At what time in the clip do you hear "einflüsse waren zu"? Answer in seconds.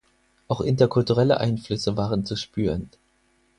1.39-2.35